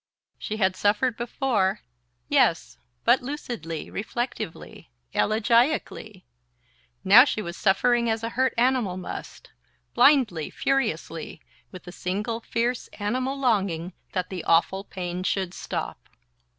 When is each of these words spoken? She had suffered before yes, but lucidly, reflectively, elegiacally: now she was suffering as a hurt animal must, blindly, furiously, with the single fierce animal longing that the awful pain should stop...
She 0.39 0.57
had 0.57 0.75
suffered 0.75 1.15
before 1.15 1.81
yes, 2.27 2.79
but 3.05 3.21
lucidly, 3.21 3.87
reflectively, 3.91 4.89
elegiacally: 5.13 6.25
now 7.03 7.23
she 7.23 7.39
was 7.39 7.55
suffering 7.55 8.09
as 8.09 8.23
a 8.23 8.29
hurt 8.29 8.55
animal 8.57 8.97
must, 8.97 9.51
blindly, 9.93 10.49
furiously, 10.49 11.39
with 11.69 11.83
the 11.83 11.91
single 11.91 12.39
fierce 12.39 12.87
animal 12.93 13.37
longing 13.37 13.93
that 14.13 14.31
the 14.31 14.43
awful 14.45 14.83
pain 14.83 15.21
should 15.21 15.53
stop... 15.53 15.99